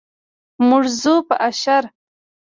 موږ 0.67 0.83
ځو 0.99 1.13
په 1.27 1.35
اشر. 1.47 1.83